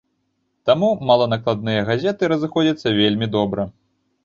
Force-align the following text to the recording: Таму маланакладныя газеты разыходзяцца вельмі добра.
Таму 0.69 0.89
маланакладныя 1.09 1.85
газеты 1.91 2.23
разыходзяцца 2.33 2.97
вельмі 3.03 3.31
добра. 3.39 3.71